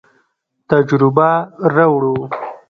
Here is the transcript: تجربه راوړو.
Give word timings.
تجربه 0.69 1.29
راوړو. 1.75 2.15